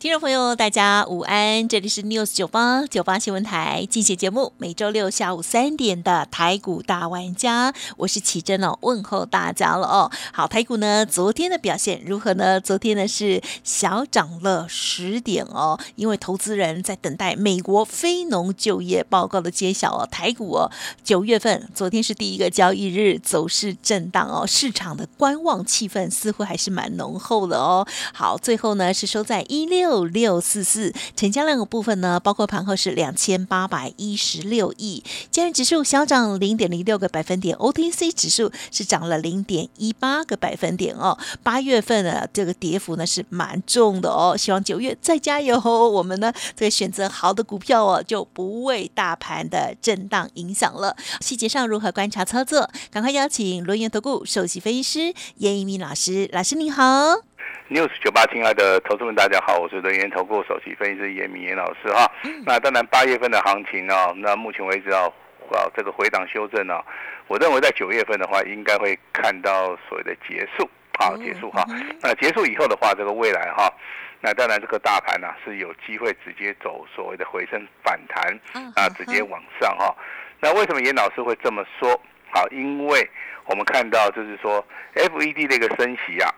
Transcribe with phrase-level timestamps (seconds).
[0.00, 10.10] 听众朋友，大家午安，这里是 News 九八九八新闻台进行节目，每周六下午三点的台股大玩家，我是奇珍哦，问候大家了哦。
[10.32, 12.58] 好，台股呢，昨天的表现如何呢？
[12.58, 20.08] 昨天呢是小涨了十点哦，因为投资人在等待美国非农就业报告的揭晓哦。
[20.10, 20.70] 台股哦，
[21.04, 27.86] 九月份昨天是第一个交易日，走势震荡哦，市场的观望气氛似乎还是蛮浓厚的哦。
[28.14, 29.89] 好，最后呢是收在一六。
[29.90, 41.18] 六六四四，成交量的部分呢，包括盘后是两千八百一十六亿，加元指数小涨零点零六个百分点，OTC 指数是涨了零点一八个百分点哦。
[41.42, 50.96] 八月份呢这个跌幅呢是蛮重的哦，希望九月再加油，我们呢这个选择好的股票哦，就不为大盘的震荡影响了。
[51.20, 52.70] 细节上如何观察操作？
[52.92, 57.29] 赶快邀请轮源投顾首席分析师叶一鸣老师，老师你好。
[57.68, 62.10] News 九八，亲爱的投资们，大家好，我是人源投顾首席分析师严明严老师哈。
[62.44, 65.04] 那当然，八月份的行情呢，那目前为止啊，
[65.52, 66.82] 啊这个回档修正呢，
[67.28, 71.64] 我认为在九月份的话，应该会看到所谓的结束，好结束哈。
[72.00, 73.72] 那结束以后的话，这个未来哈，
[74.20, 78.36] 那当然这个大盘呢是有机会直接走所谓的回升反弹，
[78.74, 79.94] 啊直接往上哈。
[80.40, 82.00] 那为什么严老师会这么说？
[82.32, 83.08] 好，因为
[83.44, 86.28] 我们看到就是说，FED 的一个升息啊。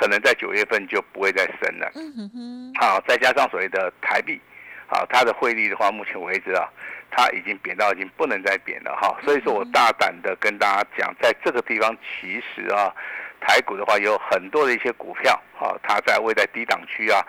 [0.00, 1.92] 可能在九月份就不会再升了。
[1.94, 2.72] 嗯哼哼。
[2.80, 4.40] 好，再加上所谓的台币，
[4.86, 6.66] 好，它的汇率的话，目前为止啊，
[7.10, 9.14] 它已经贬到已经不能再贬了哈。
[9.22, 12.92] 所以说我大胆的跟大家讲，在这个地方其实啊。
[13.40, 17.20] 台股的话，有很多的一些股票，啊，它在位在低档区啊，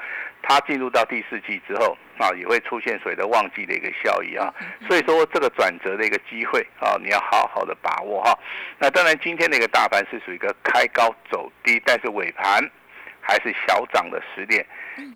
[0.42, 4.54] 它进入到第四季之后，啊，也会出现水的旺季的一个效益啊，
[4.88, 8.38] 所以说这个转折的一个机会啊，你要好好的把握哈。
[8.78, 12.70] 那当然，今天的一个大盘是属于一个开高走低，但是尾盘。
[13.24, 14.66] 还是小涨的十点，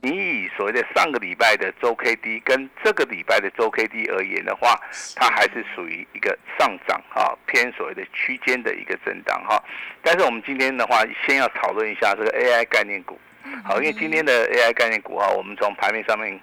[0.02, 4.80] 你以所谓的上个礼拜的周 K D 跟这个礼拜的周 K D 而言的话，
[5.16, 9.62] 它还是属于一个上涨哈，偏所谓的区间的一个震荡哈。
[10.02, 13.20] 但是我们今天的话，先要讨论一下这个 A I 概念股，
[13.64, 16.40] 好，因为今天的 A I 概念股哈，我们从盘面上面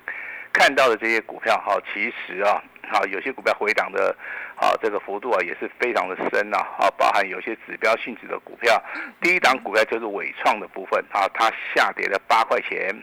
[0.52, 2.62] 看到的这些股票哈，其实啊。
[2.90, 4.14] 好，有些股票回档的，
[4.54, 8.82] 啊，这个幅度啊也是非常的深呐，啊，包含有些指标性质的股票，
[9.22, 12.94] 第一档股票就是伟创的部分，啊，它下跌了八块钱，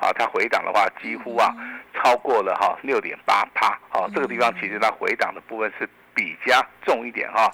[0.00, 1.54] 啊，它回档的话几乎啊
[1.94, 7.50] 超过了哈六点八趴，啊，这个地方其实它回档的部分是比较重一点哈，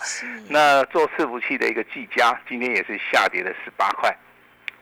[0.49, 4.15] 那做伺服器的一个技嘉今天也是下跌了十八块。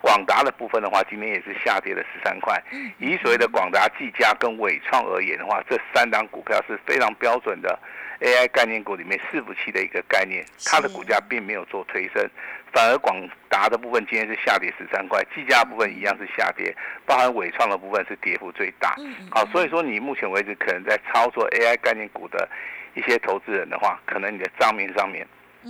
[0.01, 2.61] 广达的部分的话，今天也是下跌了十三块。
[2.99, 7.79] 以所谓的广达、技嘉跟伟创而言的话，这三档股票是非常标准的
[8.19, 12.29] AI 概念股里面伺服器的一个概念，它的股价并没有做推升，
[12.73, 13.15] 反而广
[13.49, 16.75] 达的部分今天是下跌十三块，技嘉部分一样是下跌，
[17.05, 18.97] 包含伟创的部分是跌幅最大。
[19.31, 22.49] 好，所以说你目前为止可能在操作 AI 概念股的
[22.95, 25.27] 一些投资人的话，可能你的账面上面。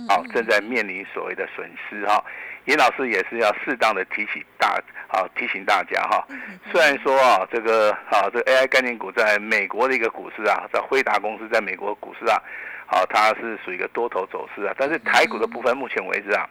[0.09, 2.23] 好，正在面临所谓的损失哈。
[2.65, 6.25] 严老师也是要适当的提醒大，好提醒大家哈。
[6.71, 12.41] 虽然说啊，这个啊，这 AI 概念股在美国的一个股市啊，在辉达公司在美国股市啊，
[12.87, 14.73] 好，它是属于一个多头走势啊。
[14.77, 16.49] 但是台股的部分，目前为止啊，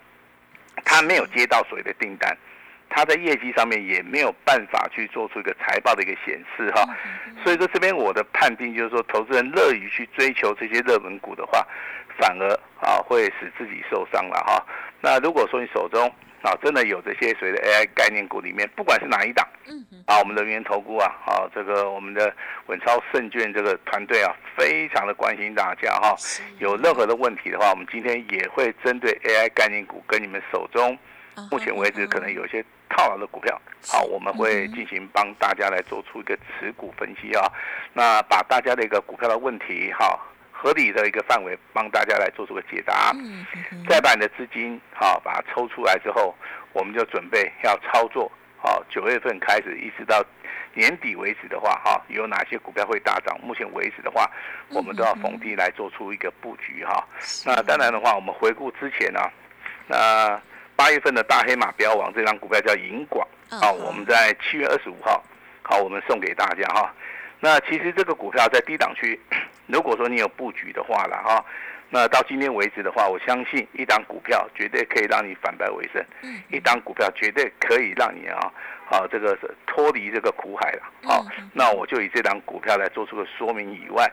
[0.84, 2.36] 它没有接到所谓的订单，
[2.88, 6.84] 他在业绩上面也没有办法去做出一个财报的一个显示哈。
[7.42, 11.66] 所以说这边我的判定就是说，投资人乐于去追求这些热门股的话。
[12.18, 12.46] 反而
[12.78, 14.62] 啊会使自己受伤了哈。
[15.00, 22.34] 那如果说你手中啊真的有这些所谓的 AI 概念股里面，不管是哪一档，嗯啊我们人员投顾啊，啊这个我们的
[22.66, 26.16] 稳超胜券这个团队啊，非常的关心大家哈。
[26.58, 30.98] 有任何的问题的话，我们今天也会针对 AI 概念股跟你们手中
[31.50, 37.46] 目前为止可能有些套牢的股票，好，我们会进行帮大家来做出一个持股分析啊。
[37.92, 40.18] 那把大家的一个股票的问题哈。
[40.62, 43.10] 合理的一个范围，帮大家来做出个解答。
[43.16, 43.44] 嗯
[43.88, 46.32] 再把你的资金好把它抽出来之后，
[46.72, 48.30] 我们就准备要操作。
[48.58, 50.24] 好，九月份开始一直到
[50.72, 53.36] 年底为止的话，哈，有哪些股票会大涨？
[53.42, 54.30] 目前为止的话，
[54.70, 57.04] 我们都要逢低来做出一个布局哈。
[57.44, 59.20] 那当然的话，我们回顾之前呢，
[59.88, 60.40] 那
[60.76, 65.20] 八月份的大黑马标王这张股票叫银广，啊，我们在七月二十五号，
[65.62, 66.94] 好，我们送给大家哈。
[67.40, 69.20] 那其实这个股票在低档区。
[69.72, 71.42] 如果说你有布局的话了哈，
[71.88, 76.04] 那到今天为止的话，我相信一档股票绝对可以让你反败为胜，
[76.50, 78.52] 一档股票绝对可以让你啊，
[78.90, 80.82] 啊这个是脱离这个苦海了。
[81.02, 81.24] 好，
[81.54, 84.10] 那我就以这档股票来做出个说明以外，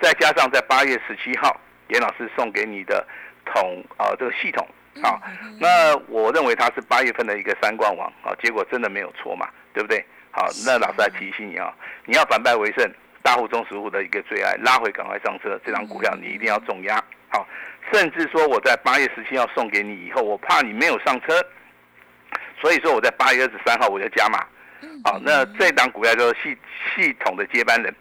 [0.00, 1.56] 再加上在八月十七号，
[1.88, 3.06] 严老师送给你的
[3.44, 4.66] 统啊这个系统
[5.02, 5.22] 啊，
[5.60, 10.04] 那我认为它是八月份的一个三冠王啊，结果真的没有错嘛，对不对？
[10.32, 11.72] 好，那老师来提醒你啊，
[12.04, 12.90] 你要反败为胜。
[13.26, 17.02] 大户中实户的一个最爱，拉回赶快上车，这张股票你一定要重压。
[17.28, 17.44] 好，
[17.92, 21.44] 甚至说我在八月十七号送给你以后，我怕你没有上车，
[22.60, 24.46] 所以说我在八月二十三号我就加码。
[25.02, 26.56] 好，那这档股票就是系
[26.94, 27.92] 系统的接班人。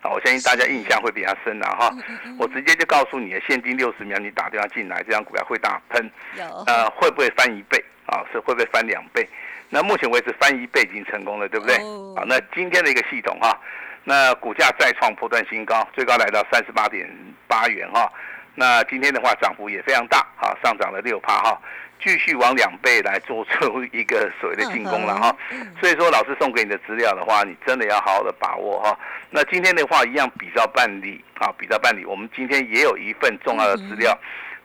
[0.00, 1.94] 啊，我相信大家印象会比较深了哈。
[2.38, 6.10] 我直接就告诉你，限定六十秒，你打电话进来，这张股票会大喷。
[6.38, 6.44] 有。
[6.66, 7.78] 呃，会不会翻一倍？
[8.06, 9.28] 啊，是会不会翻两倍？
[9.68, 11.76] 那目前为止翻一倍已经成功了，对不对？
[12.16, 13.60] 好，那今天的一个系统哈。
[14.04, 17.08] 那股价再创破断新高，最高来到三十八点
[17.46, 18.10] 八元哈。
[18.54, 21.60] 那今天的话涨幅也非常大哈，上涨了六趴哈，
[22.02, 25.34] 继续往两倍来做出一个所谓的进攻了哈。
[25.80, 28.98] 所以说老师送给你的资料的话，你真的要好好的把握哈。
[29.30, 32.04] 那今天的话一样比照办理啊，比照办理。
[32.04, 34.18] 我们今天也有一份重要的资料，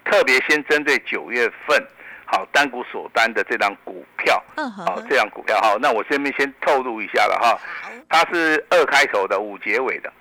[0.04, 1.82] 特别先针对九月份。
[2.30, 7.58] 好，单股锁单的这张股票，好，这张股票哈，那我这边先透露一下了哈，
[8.10, 10.12] 它是二开头的五结尾的，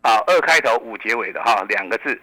[0.00, 2.18] 啊，二开头五结尾的哈，两个字，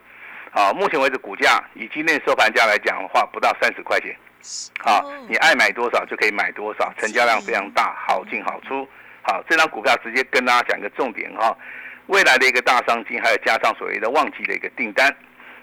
[0.51, 4.17] 啊，目前为止股价以今天收盘价来讲的话，不到三十块钱，
[4.79, 8.87] 好，你爱买多少就可以买多少，成交量非常大，好进好出，
[9.21, 11.55] 好，这张股票直接跟大家讲一个重点哈，
[12.07, 15.15] 未来的一个大商机，还有加上所谓的旺季的一个订单。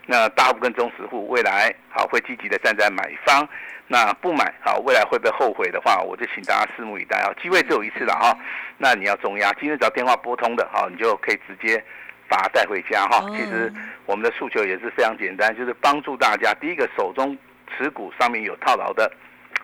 [0.07, 3.49] 那大部分中实户未来好会积极的站在买方，
[3.87, 7.33] 那不买好未来会不会后悔的话，我就请大家拭目以待啊！
[7.43, 8.37] 机会只有一次了哈，
[8.79, 11.83] 那你要重压，今天只要电话拨通的哈，你就可以直接
[12.29, 13.25] 把它带回家哈。
[13.31, 13.73] 其实
[14.07, 17.37] 我们的诉求也是非常简单，就是帮助大家，第一个手中
[17.77, 19.11] 持股上面有套牢的。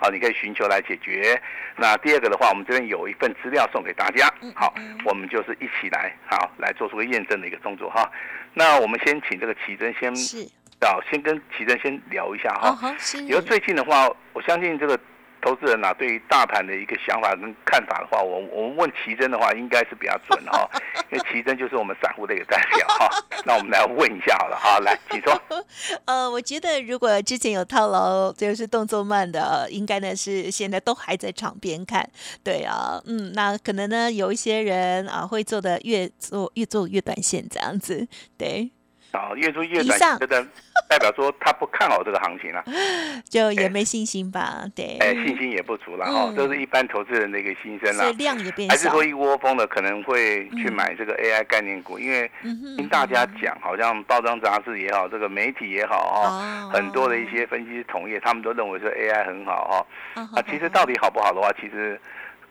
[0.00, 1.40] 好，你可以寻求来解决。
[1.76, 4.32] 那第二个的话，我们这边有一份资料送给大家。
[4.54, 4.74] 好，
[5.04, 8.10] 我们就是一起来，好来做出个验证的一个动作哈。
[8.54, 10.48] 那我们先请这个奇珍先，是，
[10.80, 12.72] 好，先跟奇珍先聊一下哈。
[12.72, 12.88] 好，
[13.28, 14.98] 因为最近的话，我相信这个。
[15.42, 20.68] 投资人啊，对于大盘的一个想法跟看法的话，我我们问奇珍的话，应该是比较准哈，
[21.10, 23.08] 因为奇珍就是我们散户的一个代表哈。
[23.44, 25.42] 那我们来问一下好了哈，来，请说。
[26.06, 32.08] 呃，我觉得如果之前有套牢，就是动作慢的，应该呢是现在都还在场边看。
[32.44, 38.06] 对啊，嗯，那可能呢有一些人啊会做的越做越做越短线这样子，
[38.36, 38.70] 对。
[39.12, 40.46] 啊，越做越短，觉得
[40.90, 42.64] 代表说他不看好这个行情了，
[43.30, 44.64] 就也没信心吧？
[44.74, 48.10] 对，哎，信心也不足了哈，这是一般投资人的一个心声啦。
[48.18, 51.96] 量也变还是说一窝蜂的可能会去买这个 AI 概念股？
[51.96, 52.28] 因为
[52.76, 60.24] 听大家讲，好像报章杂志也好，这个媒体也好哈，很多的一些分析师同业，他们都认为说 AI 很好哈。
[60.34, 62.00] 啊，其实到底好不好的话，其实。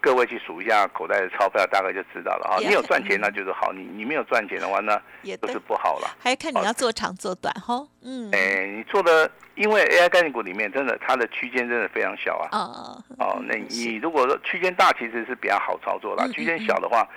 [0.01, 2.57] 各位去数一下口袋的钞票，大概就知道了哈。
[2.59, 4.95] 你有赚钱那就是好，你你没有赚钱的话，那
[5.37, 6.07] 就是不好了。
[6.19, 7.85] 还要看你要做长做短哈。
[8.03, 8.29] 嗯。
[8.31, 12.47] 哎，你做的，因为 AI 概念股里面真的它的区间真的非常小啊。
[12.51, 13.03] 哦。
[13.17, 16.25] 哦，那你如果说区间大，其实是比较好操作啦。
[16.29, 17.07] 区间小的话，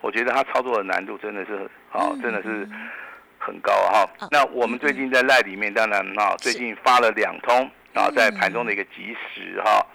[0.00, 2.68] 我觉得它操作的难度真的是哦，真的是
[3.38, 4.08] 很高哈。
[4.32, 9.86] 那我们最近在赖里面，当然啊，最近发了两通啊，在盘中的一个及时哈。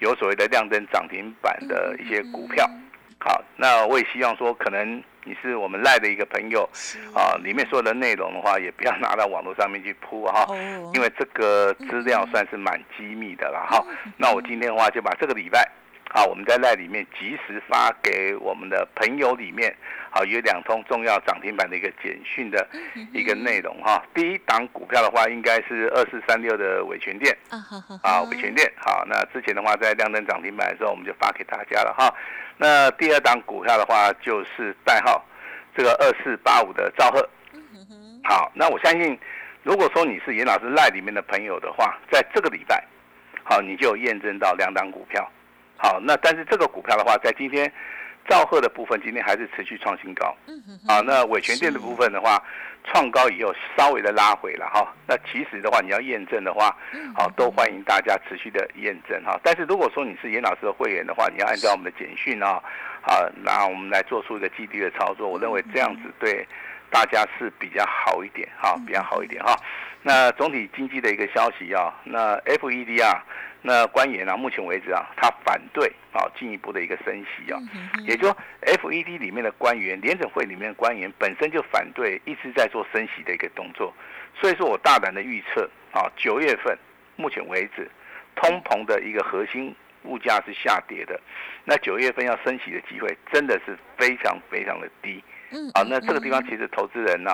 [0.00, 2.68] 有所谓的亮灯涨停板的一些股票，
[3.18, 6.68] 好，那我也希望说，可能你是我们赖的一个朋友，
[7.14, 10.46] 啊，里面所有的内容的话，也不要拿到网络上面去铺哈，
[10.94, 13.84] 因为这个资料算是蛮机密的了哈。
[14.16, 15.70] 那我今天的话，就把这个礼拜。
[16.12, 19.72] 好，我们在那里面及时发给我们的朋友里面，
[20.10, 22.68] 好有两通重要涨停板的一个简讯的
[23.12, 24.04] 一个内容哈。
[24.12, 27.36] 第一档股票的话，应该是二四三六的伟全店
[28.02, 28.68] 啊，伟全店。
[28.76, 32.12] 好，那之前的话在亮灯涨停板的时候，我们就发给大家了哈。
[32.56, 35.24] 那第二档股票的话，就是代号
[35.76, 37.28] 这个二四八五的兆赫。
[38.24, 39.16] 好，那我相信，
[39.62, 42.84] 如果说你是严老师赖里面的朋友的话，在这个礼拜，
[43.44, 45.30] 好，你就验证到两档股票。
[45.82, 47.72] 好，那但是这个股票的话，在今天
[48.28, 50.36] 兆赫的部分，今天还是持续创新高。
[50.46, 50.78] 嗯哼。
[50.86, 52.42] 啊，那伟全店的部分的话，
[52.84, 54.86] 创高以后稍微的拉回了哈。
[55.08, 56.76] 那其实的话，你要验证的话，
[57.16, 59.40] 好，都欢迎大家持续的验证哈。
[59.42, 62.62] 但是如果说你是严老师的会员的话，你要按照我们的简讯啊，
[63.00, 65.26] 好，那我们来做出一个基地的操作。
[65.26, 66.46] 我认为这样子对
[66.90, 69.56] 大家是比较好一点哈，比较好一点哈。
[70.02, 73.24] 那总体经济的一个消息啊，那 FED 啊，
[73.62, 77.60] 那官员啊，目前为止啊，他反对啊进一步的一个升息啊，
[78.06, 83.94] 也就说 FED 里面的官员，联准会里面的官员本身就反对，一直在做升息的一个动作。
[84.34, 86.76] 所以说我大胆的预测啊，九月份
[87.16, 87.90] 目前为止，
[88.34, 89.74] 通膨的一个核心
[90.04, 91.20] 物价是下跌的，
[91.64, 95.22] 那九月份要升息的机会真的是非常非常的低。
[95.50, 97.30] 嗯，啊，那这个地方其实投资人呢。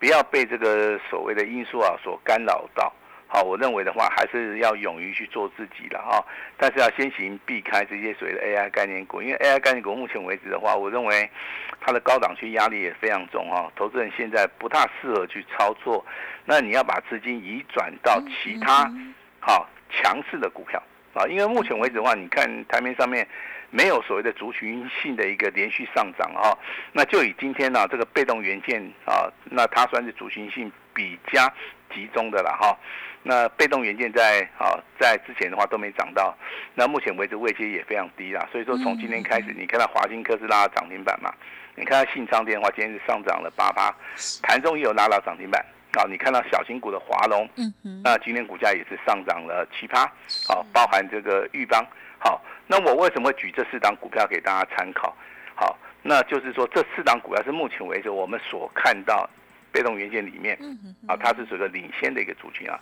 [0.00, 2.92] 不要被这个所谓的因素啊所干扰到。
[3.34, 6.24] 好，我认为的话，还是要勇于去做自己了哈。
[6.56, 11.28] 但是要先行避开这些所谓的 AI 概念股，因为 AI 概念股目前为止的话，我认为
[11.80, 13.68] 它的高档区压力也非常重哈。
[13.74, 16.06] 投资人现在不大适合去操作，
[16.44, 18.88] 那你要把资金移转到其他
[19.40, 20.80] 好强势的股票
[21.12, 21.26] 啊。
[21.26, 23.26] 因为目前为止的话，你看台面上面。
[23.70, 26.56] 没有所谓的族群性的一个连续上涨哈，
[26.92, 31.52] 那就以今天呢这个被动元件啊，那它算是族群性比较
[31.92, 32.78] 集中的了哈。
[33.26, 36.36] 那被动元件在啊在之前的话都没涨到，
[36.74, 38.46] 那目前为止位阶也非常低啦。
[38.52, 41.32] 所以说从今天开始，你看到华金科是拉涨停板嘛？
[41.74, 43.92] 你看到信昌电话今天是上涨了八八，
[44.42, 45.64] 盘中也有拉到涨停板
[45.94, 46.04] 啊。
[46.08, 50.04] 你看到小型股的华龙，嗯嗯，那今天股价也是上涨了七八，
[50.46, 51.84] 好，包含这个裕邦。
[52.18, 55.16] 好，那我为什么会举这四档股票给大家参考？
[55.56, 59.28] 好，那就是说这四档股票是目前为止我们所看到
[59.74, 60.56] 被动元件里面，
[61.08, 62.78] 啊，它是属于领先的一个族群啊。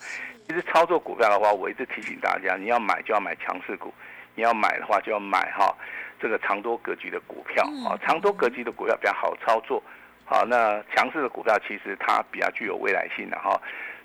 [0.47, 3.91] 其实操作股票的话，我一直提醒大家，你要买就要买强势股，
[4.35, 5.75] 你要买的话就要买哈
[6.21, 9.83] 这个长多格局的股票啊，长多格局的股票比较好操作。
[10.27, 13.59] 好，那强势的股票其实它比较具有未来性的哈。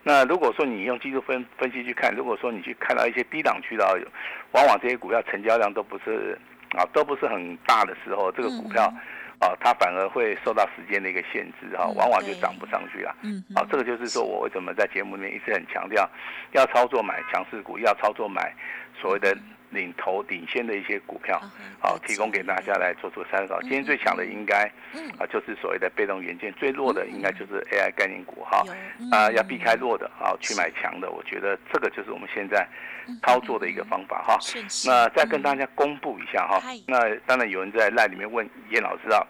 [0.03, 3.85] 那如果说你用技术分分析去看，如果说你去看到一些低档区的，
[4.53, 6.39] 往往这些股票成交量都不是
[6.77, 8.93] 啊，都不是很大的时候，这个股票
[9.39, 13.15] 啊，它反而会受到时间的一个限制哈，往往就涨不上去了。
[13.23, 16.09] 嗯，啊，这个就是说我为什么在节目里面一直很强调，
[16.53, 18.53] 要操作买强势股，要操作买
[19.01, 19.37] 所谓的。
[19.77, 21.39] 领头领先的一些股票，
[21.79, 23.61] 好，提供给大家来做做参考。
[23.61, 24.63] 今天最强的应该，
[25.19, 28.65] 啊，就是所谓的被动元件；最弱的应该就是 AI 概念股，哈，
[29.11, 31.11] 啊，要避开弱的，啊，去买强的。
[31.11, 32.67] 我觉得这个就是我们现在
[33.21, 34.39] 操作的一个方法，哈。
[34.85, 36.59] 那再跟大家公布一下，哈。
[36.87, 39.21] 那当然有人在赖里面问叶老师啊，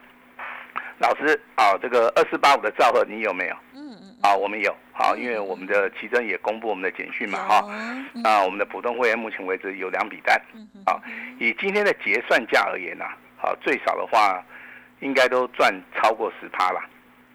[0.99, 3.55] 老师啊，这个二四八五的兆赫你有没有？
[4.21, 4.75] 啊，我们有。
[4.99, 7.55] 好，因为我们的奇珍也公布我们的简讯嘛，哈，
[8.23, 10.41] 啊，我们的普通会员目前为止有两笔单，
[10.87, 10.99] 啊，
[11.37, 13.05] 以今天的结算价而言呢，
[13.37, 14.43] 好，最少的话
[15.01, 16.81] 应该都赚超过十趴了，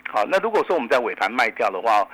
[0.08, 2.04] 好，那如果说我们在尾盘卖掉的话，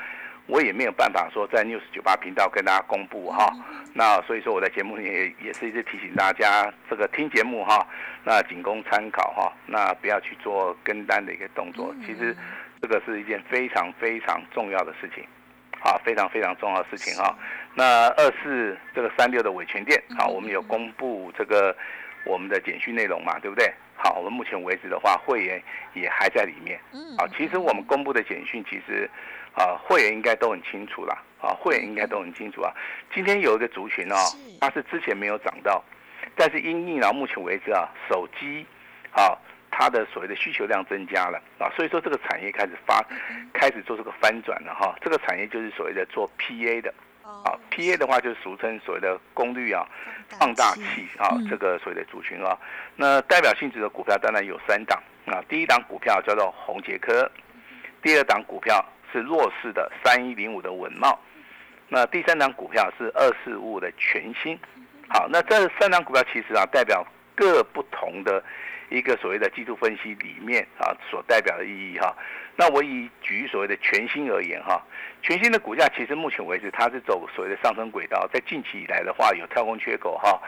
[0.48, 3.50] 我也没有办法说在 news 九八频道跟大家公布哈，
[3.94, 7.86] 那所以说我在节目里也也是一直提醒大家，这个听节目哈，
[8.22, 12.36] 那仅供参考哈，那不要去做跟单的一个动作，其实。
[12.80, 15.24] 这个是一件非常非常重要的事情，
[15.80, 17.36] 好，非常非常重要的事情哈。
[17.74, 21.76] 那二四这个三六的尾权店，好，我们有公布这个
[22.24, 23.72] 我们的简讯内容嘛，对不对？
[23.96, 25.60] 好，我们目前为止的话，会员
[25.94, 26.78] 也还在里面。
[26.92, 27.16] 嗯。
[27.16, 29.10] 啊，其实我们公布的简讯，其实
[29.54, 31.18] 啊，会员应该都很清楚啦。
[31.40, 32.72] 啊，会员应该都很清楚啊。
[33.12, 34.16] 今天有一个族群哦，
[34.60, 35.82] 它是之前没有涨到，
[36.36, 38.64] 但是因应到目前为止啊，手机
[39.12, 39.36] 啊。
[39.78, 43.00] 它的所谓的需求量增加了啊，所以说这个产业开始发，
[43.52, 44.92] 开始做这个翻转了哈。
[45.00, 46.92] 这个产业就是所谓的做 PA 的，
[47.22, 49.86] 啊，PA 的话就是俗称所谓的功率啊，
[50.40, 52.58] 放大器啊，这个所谓的族群啊。
[52.96, 57.30] 那代表性质的股票当然有三档啊，第一档股票叫做宏杰科，
[58.02, 61.16] 第二档股票是弱势的三一零五的稳茂，
[61.88, 64.58] 那第三档股票是二四五五的全新。
[65.08, 67.06] 好，那这三档股票其实啊，代表
[67.36, 68.42] 各不同的。
[68.90, 72.14] 一个所谓的技术分析里面啊，所代表的意义哈，
[72.56, 74.82] 那我以举所谓的全新而言哈，
[75.22, 80.40] 全新的股价其实目前为止它是走所谓的上升轨道，在近期以来的话有跳空缺口哈，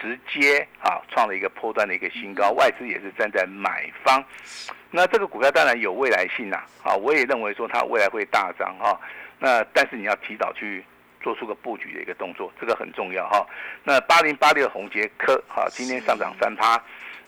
[0.00, 4.24] 直接啊创了一个波段的一个新高，外资也是站在买方，
[4.90, 8.98] 那这个股票当然有未来性呐，啊，我也认为说它未来会大涨哈，
[9.38, 10.82] 那但是你要提早去
[11.20, 13.46] 做出个布局的一个动作，这个很重要哈，
[13.84, 16.82] 那八零八六红杰科哈，今天上涨三趴。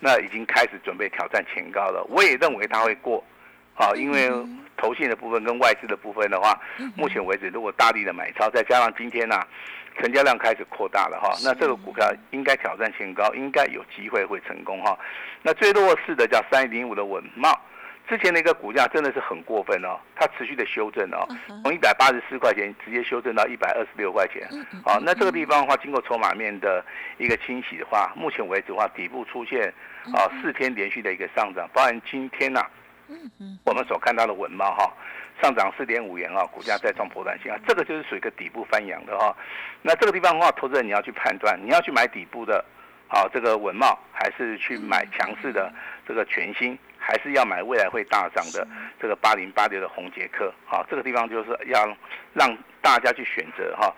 [0.05, 3.25] 那已经开始准备挑战前高了，我也认为它会过，
[3.75, 4.31] 啊，因为
[4.77, 6.61] 投信的部分跟外资的部分的话，
[6.95, 9.41] 目前为止如果大力的买超，再加上今天呢，
[9.99, 14.95] 成交量开始扩大了哈，那这个股票应该挑战前高，应该有机会会成功哈。
[15.41, 17.59] 那最弱势的叫三零五的稳茂。
[18.07, 21.27] 之前的一个股价真的是很过分哦，它持续的修正哦，
[21.63, 24.47] 从一百八十四块钱直接修正到一百二十六块钱。
[24.85, 26.85] 好，那这个地方的话，经过筹码面的
[27.17, 29.73] 一个清洗的话，目前为止的话，底部出现
[30.13, 32.67] 啊四天连续的一个上涨，包含今天呐
[33.65, 34.93] 我们所看到的文茂哈，
[35.43, 39.35] 上涨四点五元啊，股价再创破断性啊，这个就是属于一个底部翻扬的哈。
[39.81, 42.63] 那这个地方的话，投资人你要去判断，你要去买底部的，
[43.09, 45.73] 好这个文茂，还是去买强势的
[46.07, 48.67] 这个全新，还是要买未来会大涨的
[48.99, 50.51] 这个八零八六的红杰克？
[50.65, 51.87] 好，这个地方就是要
[52.33, 53.95] 让大家去选择哈。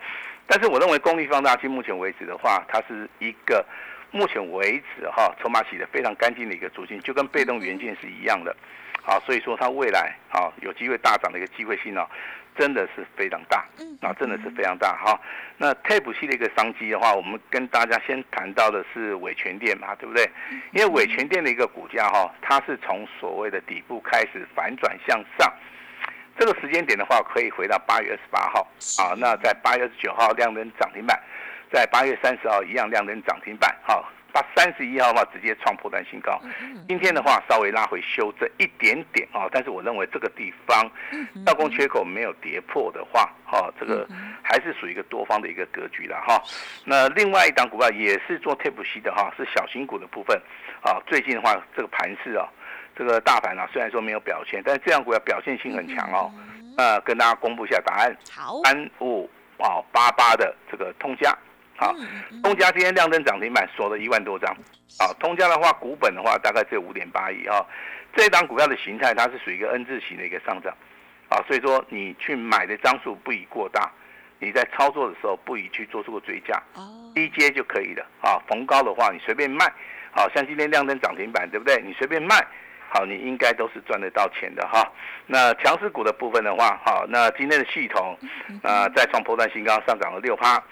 [0.48, 3.64] 但是我认为功率放大器目前为止的话，它是一个
[4.10, 8.54] 目前为止哈筹码洗的非常干净的一个主线，就跟被动元件是一样的。
[9.04, 12.04] 好，所以说它未来啊有机会大涨的一个机会性呢，
[12.58, 15.18] 真的是非常大，嗯啊，真的是非常大哈。
[15.58, 20.28] 那 Tape 系的一个商机的话，我们跟大家先谈到的是伟全店嘛，对不对？
[20.72, 25.52] 因为伟全店的一个股价哈，它是从所谓的底部开始反转向上，
[26.38, 28.66] 这个时间点的话，可以回到八月二十八号
[28.98, 31.20] 啊，那在八月二十九号亮灯涨停板，
[31.72, 34.10] 在八月三十号一样亮灯涨停板，好。
[34.36, 36.38] 它三十一号的话直接创破断新高，
[36.86, 40.84] 今天的话稍微拉回修正一点点啊，但是我认为这个地方
[41.42, 44.06] 道工缺口没有跌破的话，哈，这个
[44.42, 46.42] 还是属于一个多方的一个格局了哈。
[46.84, 50.38] 那另外一档股票也是做 C 的哈，是小型股的部分
[50.82, 51.00] 啊。
[51.06, 52.46] 最近的话，这个盘势啊，
[52.94, 56.30] 这个大盘啊，虽然说没有表现，但是这样股票表现性很强哦。
[56.76, 61.34] 呃，跟大家公布一下答案，好，三五啊八八的这个通家。
[61.76, 61.94] 好，
[62.42, 64.54] 通家今天亮灯涨停板，锁了一万多张。
[64.98, 67.64] 好，通家的话，股本的话大概只有五点八亿啊。
[68.14, 70.74] 这一档股票的形态，它是属于一个 N 字形的一个上涨。
[71.28, 73.90] 啊，所以说你去买的张数不宜过大，
[74.38, 76.62] 你在操作的时候不宜去做出个追加，
[77.14, 78.06] 低阶就可以了。
[78.22, 79.70] 啊，逢高的话你随便卖。
[80.12, 81.82] 好像今天亮灯涨停板，对不对？
[81.84, 82.36] 你随便卖，
[82.88, 84.90] 好，你应该都是赚得到钱的哈。
[85.26, 88.16] 那强势股的部分的话，好，那今天的系统
[88.62, 90.62] 啊再创破断新高，上涨了六趴。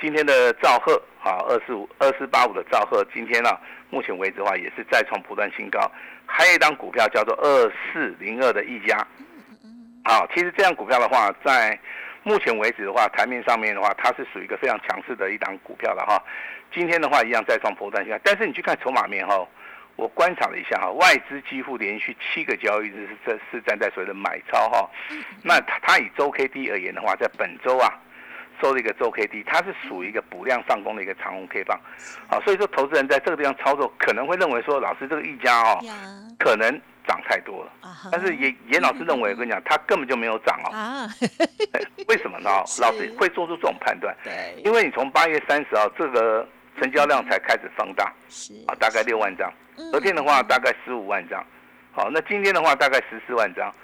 [0.00, 3.50] 今天的兆赫啊，二四五二四八五的兆赫，今天呢，
[3.90, 5.80] 目前为止的话也是再创不断新高。
[6.24, 9.04] 还有一张股票叫做二四零二的一家，
[10.04, 11.76] 好，其实这样股票的话，在
[12.22, 16.22] 目前为止的话，台面上面的话，它是属于一个非常强势的一档股票了哈。
[16.72, 19.44] 今天的话一样再创破断新高，但是你去看筹码面哈，
[19.96, 24.88] 我观察了一下哈，外资几乎连续七个交易日是是站在所谓的买超哈。
[25.42, 27.92] 那它它以周 K D 而言的话，在本周啊。
[28.60, 31.78] 收了一个周 K D，它是属于一个补量上攻的一个长红 K 棒，
[32.28, 35.78] 好，所以说投资人在这个地方操作可能会认为说，老师这个一家哦，
[36.38, 36.70] 可能
[37.06, 37.72] 涨太多了，
[38.10, 41.08] 但是严严老师认为，我跟你讲，它根本就没有涨哦， 啊，
[42.08, 42.50] 为什么呢？
[42.80, 46.46] 老师会做出这种判断，对，因为你从八月三十号这个
[46.78, 48.54] 成交量才开始放大，是。
[48.66, 49.52] 啊，大概六万张，
[49.90, 51.44] 昨天的话大概十五万张。
[51.90, 53.74] 好，那今天的话大概十四万张，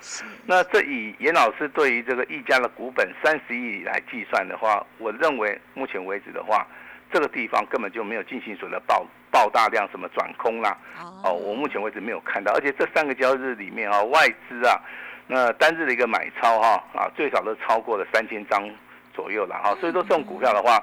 [0.47, 6.65] 那这以严老师对于这个一家的股本三十亿来计算的话，我认为目前为止的话，
[7.13, 10.79] 这个地方根本就没有进行所谓的爆爆大量什么转空啦。
[11.25, 14.79] 哦，我目前为止没有看到，而且这三个交易日里面啊，外资啊，
[15.27, 18.63] 那单日的一个买超哈啊，最少都超过了三千张
[19.13, 20.81] 左右了哈，所以说这种股票的话。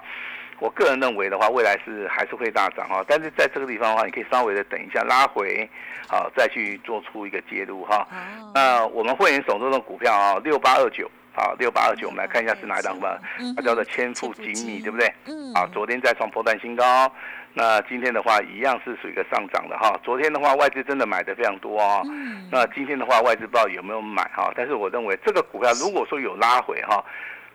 [0.62, 5.68] 我个人认为的话，未来是还是会大涨哈，但是在这个地方的话，你可以稍微的等一下拉回，
[6.08, 8.08] 好再去做出一个介入哈。
[8.54, 13.20] 那我们会员手中的股票啊，六八二九，好六八二九，我们来看一下是哪一档吧？
[13.56, 15.12] 它叫做千富精密，对不对？
[15.26, 15.52] 嗯。
[15.56, 17.12] 啊，昨天再创破断新高，
[17.56, 20.00] 那今天的话一样是属于一个上涨的哈。
[20.04, 22.04] 昨天的话外资真的买的非常多啊，
[22.52, 27.04] 那今天的话外资不知道有没有买哈，但是我认为这个股票如果说有拉回哈。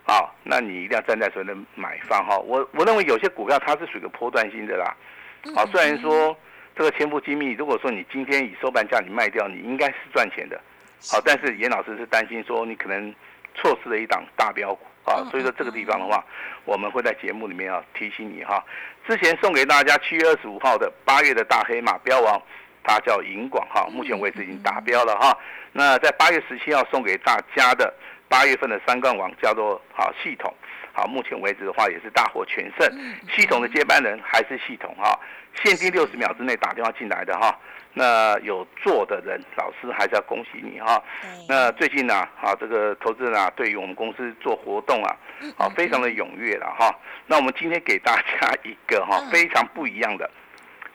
[0.08, 2.38] 好，那你一定要站在所谓的买方哈。
[2.38, 4.94] 我我认为有些股票它是属于个波段性的啦。
[5.52, 6.36] 好，虽然说
[6.76, 10.60] 这个千富精密，如果说你今天以收盘价你卖掉，你应该是赚钱的。
[11.10, 13.12] 好，但是严老师是担心说你可能
[13.56, 15.26] 错失了一档大标股啊。
[15.28, 16.24] 所以说这个地方的话，
[16.64, 18.64] 我们会在节目里面啊提醒你哈。
[19.08, 22.40] 之前送给大家七月二十五号的八月的大黑马标王，
[22.84, 25.36] 它叫银广哈，目前为止已经达标了哈。
[25.72, 27.92] 那在八月十七号送给大家的。
[28.28, 30.52] 八月份的三冠王叫做好系统，
[30.92, 32.88] 好，目前为止的话也是大获全胜。
[33.30, 35.18] 系统的接班人还是系统哈，
[35.62, 37.56] 限定六十秒之内打电话进来的哈，
[37.94, 41.02] 那有做的人，老师还是要恭喜你哈。
[41.48, 45.16] 那最近呢，啊，这个投资人啊，对于我们公司做活动啊，
[45.56, 46.92] 啊，非常的踊跃了哈。
[47.26, 50.28] 那我们今天给大家一个哈非常不一样的。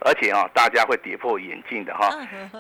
[0.04, 2.10] 而且啊，大家会跌破眼镜的哈，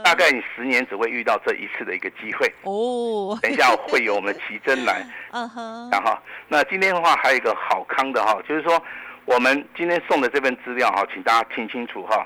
[0.03, 2.47] 大概你十年只会遇到这一次的一个机会。
[2.63, 3.37] 哦。
[3.41, 8.81] 等一下会有我们的奇珍来， 嗯哼，然后那今天的话还有一个好康的哈，就是说
[9.25, 12.25] 我们今天送的这份资料哈，请大家听清楚哈，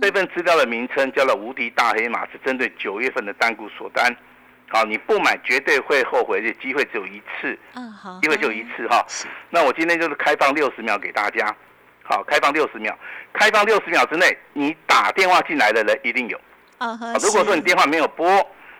[0.00, 4.14] 这份资料的名称叫做“无敌大黑马”，是针对九月份的单股锁单，
[4.68, 9.06] 好，你不买绝对会后悔的机会只有一次，嗯好，机会就一次哈。
[9.48, 11.54] 那我今天就是开放六十秒给大家。
[12.02, 12.96] 好，开放六十秒，
[13.32, 16.40] 开放六十秒之内，你打电话进来的人一定有。
[16.78, 18.26] 啊如果说你电话没有拨，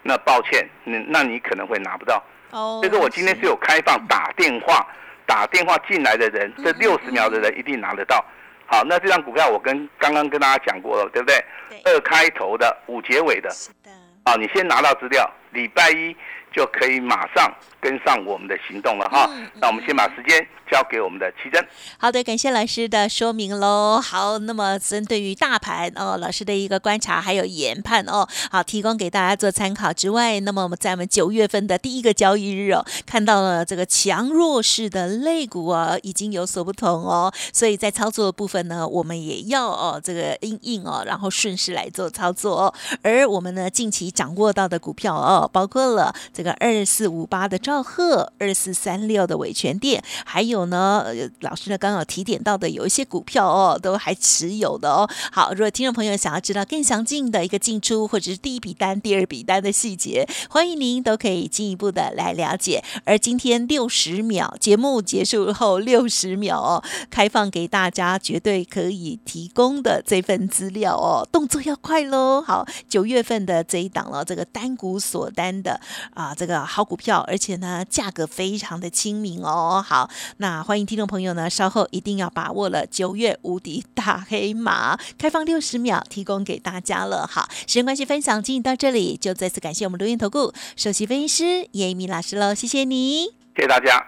[0.03, 2.23] 那抱歉，那那你可能会拿不到。
[2.51, 4.87] 哦，所以说我今天是有开放打电话，
[5.25, 8.25] 打电话进来的人，这六十秒的人一定拿得到。
[8.67, 11.45] 好，那这张股票我跟刚刚跟大家讲过了，对不对？
[11.69, 13.49] 对二开头的，五结尾的。
[13.51, 13.91] 是的，
[14.25, 16.17] 啊，你先拿到资料，礼拜一
[16.55, 19.29] 就可以马上跟上我们的行动了哈。
[19.33, 21.65] 嗯那我们先把时间交给我们的奇珍。
[21.99, 24.01] 好的，感谢老师的说明喽。
[24.01, 42.75] 好，那么针对于大盘哦，老师的一个观察还有研判哦，好，提供给大家做参考之外，那么我们在我们九月份的第一个交易日哦，看到了这个强弱势的类股啊，已经有所不同哦，所以在操作的部分呢，我们也要哦这个应应哦，然后顺势来做操作哦。
[43.03, 55.09] 而我们呢近期掌握到的股票哦，包括了这这个二四五八的兆赫，二四三六的伟全店，还有呢，呃老师呢刚刚有提点到的有一些股票哦，都还持有的哦。
[55.31, 62.83] 好，如果听众朋友想要知道更详尽的一个进出或者是第一笔单、第二笔单的细节，欢迎您都可以进一步的来了解。
[63.05, 72.43] 而今天六十秒节目结束后六十秒哦，开放给大家绝对可以提供的这份资料哦，动作要快喽。
[72.45, 75.81] 好，九月份的这一档了，这个单股锁单的
[76.15, 79.85] 啊，这个好股票，而且呢价格非常的亲民哦。
[79.87, 87.27] 好，那欢迎听众朋友呢稍后一定要把握了九月无敌大黑马，开放六十秒提供给大家了。
[87.27, 93.25] 好，时间关系分享进行到这里，就再次感谢我们留言投顾首席分析师叶一鸣老师喽，谢谢你。
[93.55, 94.05] 谢谢大家。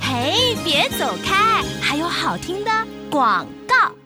[0.00, 2.70] 嘿，别走开，还有好听的
[3.10, 4.03] 广告。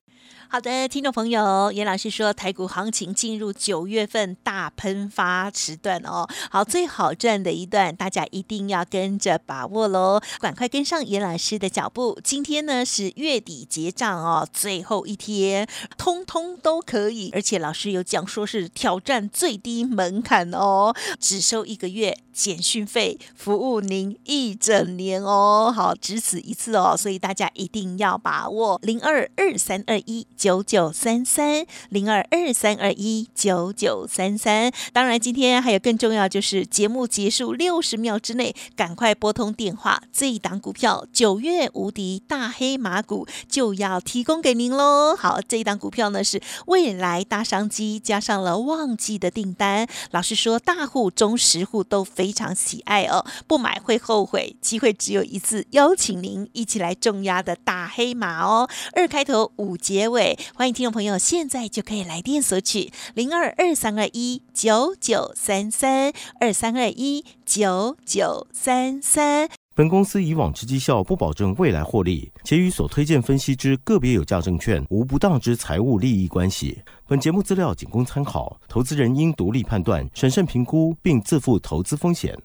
[0.50, 12.18] 好的，听众朋友，严老师说台股行情进入九月份大喷发时段哦，好，最好赚的一段，大家一定要跟着把握喽，赶快跟上严老师的脚步。
[12.24, 30.26] 今天呢是月底结账哦，最后一天，通通都可以，而且老师有讲说是挑战最低门槛哦，只收一个月简讯费，服务您一整年哦，好，只此一次哦，所以大家一定要把握零二二三二一。
[30.38, 34.72] 九九三三零二二三二一九九三三。
[34.92, 45.16] 当然，今天还有更重要，就是节目结束六十秒之内，赶快拨通电话，这一档股票九月无敌大黑马股就要提供给您喽。
[45.16, 49.88] 好，这一档股票呢是未来大商机，加上了旺季的订单。
[50.12, 60.27] 老实说，大户、中实户都非常喜爱哦，不买会后悔，机会只有一次，邀请您一起来重压的大黑马哦，二开头五结尾。
[60.54, 69.48] 欢迎听众朋友，现在就可以来电索取零二二三二一九九三三二三二一九九三三。
[69.74, 76.76] 本公司以往之绩效不保证未来获利，且与所推荐分析之个别有价证券无不当之财务利益关系。
[77.06, 82.36] 本节目资料仅供参考，投资人应独立判断、审慎评估，并自负投资风险。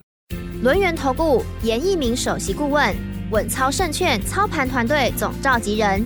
[0.61, 2.95] 轮源投顾严一鸣首席顾问，
[3.31, 6.05] 稳操胜券操盘团队总召集人，